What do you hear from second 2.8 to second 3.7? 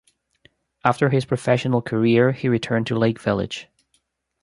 to Lake Village.